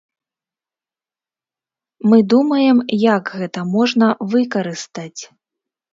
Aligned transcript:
Мы 2.11 2.19
думаем, 2.35 2.77
як 3.15 3.23
гэта 3.43 3.59
можна 3.77 4.07
выкарыстаць. 4.33 5.21